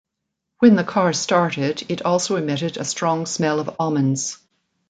[0.57, 4.39] When the car started, it also emitted a strong smell of almonds.